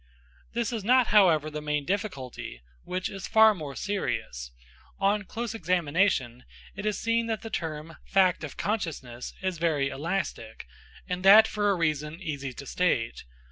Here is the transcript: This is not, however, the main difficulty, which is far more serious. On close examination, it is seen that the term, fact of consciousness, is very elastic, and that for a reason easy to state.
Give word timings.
This 0.53 0.73
is 0.73 0.83
not, 0.83 1.09
however, 1.13 1.51
the 1.51 1.61
main 1.61 1.85
difficulty, 1.85 2.63
which 2.83 3.07
is 3.07 3.27
far 3.27 3.53
more 3.53 3.75
serious. 3.75 4.49
On 4.97 5.21
close 5.25 5.53
examination, 5.53 6.43
it 6.75 6.87
is 6.87 6.97
seen 6.99 7.27
that 7.27 7.43
the 7.43 7.51
term, 7.51 7.97
fact 8.07 8.43
of 8.43 8.57
consciousness, 8.57 9.35
is 9.43 9.59
very 9.59 9.89
elastic, 9.89 10.65
and 11.07 11.23
that 11.23 11.47
for 11.47 11.69
a 11.69 11.75
reason 11.75 12.19
easy 12.19 12.51
to 12.51 12.65
state. 12.65 13.25